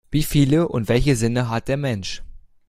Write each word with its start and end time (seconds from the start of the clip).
Wie 0.09 0.23
viele 0.23 0.67
und 0.67 0.87
welche 0.87 1.15
Sinne 1.15 1.49
hat 1.49 1.67
der 1.67 1.77
Mensch? 1.77 2.23